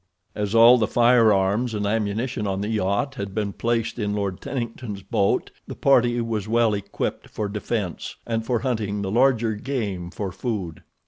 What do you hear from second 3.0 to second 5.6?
had been placed in Lord Tennington's boat,